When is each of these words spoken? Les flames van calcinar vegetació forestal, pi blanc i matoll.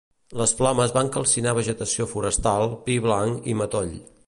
Les 0.39 0.53
flames 0.61 0.93
van 0.95 1.11
calcinar 1.17 1.53
vegetació 1.59 2.09
forestal, 2.15 2.67
pi 2.87 2.99
blanc 3.07 3.51
i 3.53 3.57
matoll. 3.61 3.97